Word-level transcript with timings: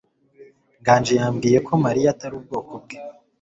nganji 0.81 1.13
yambwiye 1.19 1.57
ko 1.67 1.71
mariya 1.83 2.09
atari 2.13 2.33
ubwoko 2.39 2.73
bwe 2.83 2.97